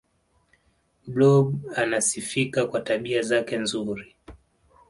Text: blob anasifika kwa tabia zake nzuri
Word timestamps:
blob 1.07 1.55
anasifika 1.75 2.65
kwa 2.67 2.81
tabia 2.81 3.21
zake 3.21 3.57
nzuri 3.57 4.15